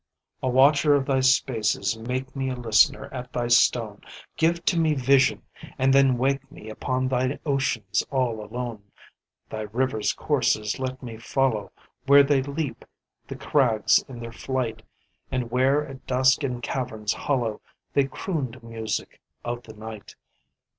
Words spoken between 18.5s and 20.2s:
to music of the night.